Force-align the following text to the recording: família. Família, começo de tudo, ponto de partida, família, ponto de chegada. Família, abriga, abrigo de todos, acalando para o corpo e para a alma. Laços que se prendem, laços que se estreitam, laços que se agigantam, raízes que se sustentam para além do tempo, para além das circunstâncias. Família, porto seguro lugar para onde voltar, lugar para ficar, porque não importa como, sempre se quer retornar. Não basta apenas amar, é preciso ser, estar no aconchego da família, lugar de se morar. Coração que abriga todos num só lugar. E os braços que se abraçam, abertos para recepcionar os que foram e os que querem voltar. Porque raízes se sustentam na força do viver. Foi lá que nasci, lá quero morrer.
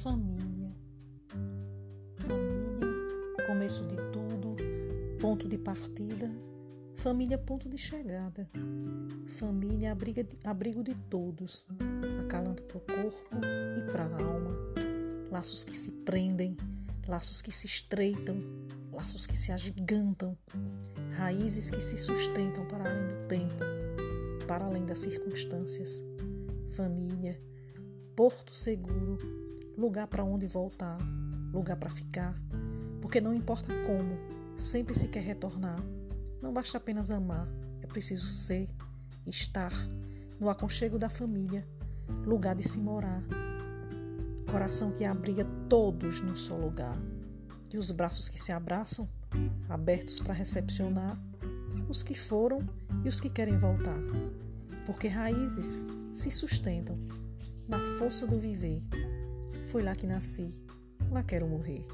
família. 0.00 0.74
Família, 2.16 3.46
começo 3.46 3.86
de 3.86 3.96
tudo, 3.96 4.56
ponto 5.20 5.46
de 5.46 5.58
partida, 5.58 6.30
família, 6.96 7.36
ponto 7.36 7.68
de 7.68 7.76
chegada. 7.76 8.48
Família, 9.26 9.92
abriga, 9.92 10.26
abrigo 10.44 10.82
de 10.82 10.94
todos, 11.10 11.68
acalando 12.18 12.62
para 12.62 12.78
o 12.78 12.80
corpo 12.80 13.28
e 13.76 13.92
para 13.92 14.04
a 14.04 14.24
alma. 14.24 14.56
Laços 15.30 15.64
que 15.64 15.76
se 15.76 15.92
prendem, 15.92 16.56
laços 17.06 17.42
que 17.42 17.52
se 17.52 17.66
estreitam, 17.66 18.42
laços 18.90 19.26
que 19.26 19.36
se 19.36 19.52
agigantam, 19.52 20.36
raízes 21.18 21.68
que 21.68 21.80
se 21.80 21.98
sustentam 21.98 22.66
para 22.66 22.90
além 22.90 23.06
do 23.06 23.28
tempo, 23.28 24.46
para 24.46 24.64
além 24.64 24.86
das 24.86 25.00
circunstâncias. 25.00 26.02
Família, 26.70 27.38
porto 28.16 28.54
seguro 28.54 29.49
lugar 29.76 30.06
para 30.06 30.24
onde 30.24 30.46
voltar, 30.46 30.98
lugar 31.52 31.76
para 31.76 31.90
ficar, 31.90 32.34
porque 33.00 33.20
não 33.20 33.34
importa 33.34 33.72
como, 33.86 34.18
sempre 34.56 34.94
se 34.94 35.08
quer 35.08 35.22
retornar. 35.22 35.80
Não 36.42 36.52
basta 36.52 36.78
apenas 36.78 37.10
amar, 37.10 37.48
é 37.82 37.86
preciso 37.86 38.26
ser, 38.26 38.68
estar 39.26 39.72
no 40.38 40.48
aconchego 40.48 40.98
da 40.98 41.08
família, 41.08 41.66
lugar 42.24 42.54
de 42.54 42.66
se 42.66 42.78
morar. 42.78 43.22
Coração 44.50 44.90
que 44.90 45.04
abriga 45.04 45.44
todos 45.68 46.22
num 46.22 46.34
só 46.34 46.56
lugar. 46.56 46.98
E 47.72 47.78
os 47.78 47.90
braços 47.90 48.28
que 48.28 48.40
se 48.40 48.50
abraçam, 48.50 49.08
abertos 49.68 50.18
para 50.18 50.34
recepcionar 50.34 51.16
os 51.88 52.02
que 52.02 52.14
foram 52.14 52.66
e 53.04 53.08
os 53.08 53.20
que 53.20 53.28
querem 53.28 53.58
voltar. 53.58 53.98
Porque 54.86 55.08
raízes 55.08 55.86
se 56.12 56.30
sustentam 56.30 56.98
na 57.68 57.78
força 57.98 58.26
do 58.26 58.38
viver. 58.38 58.82
Foi 59.70 59.84
lá 59.84 59.94
que 59.94 60.04
nasci, 60.04 60.50
lá 61.12 61.22
quero 61.22 61.46
morrer. 61.46 61.86